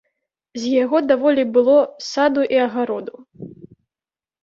З 0.61 0.71
яго 0.83 1.01
даволі 1.11 1.45
было 1.59 1.77
саду 2.09 2.49
і 2.57 2.61
агароду. 2.67 3.15